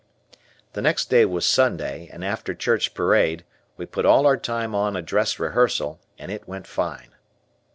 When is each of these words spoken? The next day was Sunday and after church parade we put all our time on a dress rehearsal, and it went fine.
The 0.73 0.81
next 0.81 1.11
day 1.11 1.25
was 1.25 1.45
Sunday 1.45 2.09
and 2.11 2.25
after 2.25 2.55
church 2.55 2.95
parade 2.95 3.45
we 3.77 3.85
put 3.85 4.03
all 4.03 4.25
our 4.25 4.35
time 4.35 4.73
on 4.73 4.95
a 4.95 5.01
dress 5.03 5.37
rehearsal, 5.37 6.01
and 6.17 6.31
it 6.31 6.47
went 6.47 6.65
fine. 6.65 7.11